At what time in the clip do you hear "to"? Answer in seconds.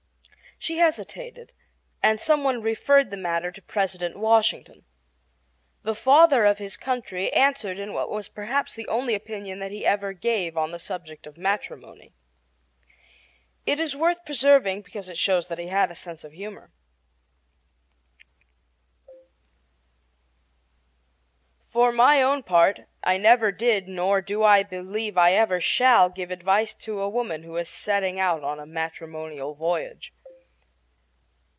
3.51-3.63, 26.75-27.01